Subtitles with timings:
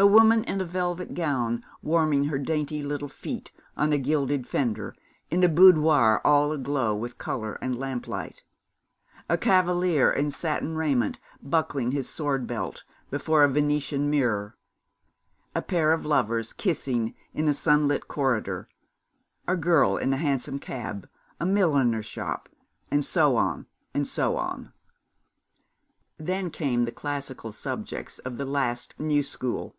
[0.00, 4.94] A woman in a velvet gown warming her dainty little feet on a gilded fender,
[5.28, 8.44] in a boudoir all aglow with colour and lamplight;
[9.28, 14.56] a cavalier in satin raiment buckling his sword belt before a Venetian mirror;
[15.52, 18.68] a pair of lovers kissing in a sunlit corridor;
[19.48, 21.08] a girl in a hansom cab;
[21.40, 22.48] a milliner's shop;
[22.88, 24.72] and so on, and so on.
[26.18, 29.74] Then came the classical subjects of the last new school.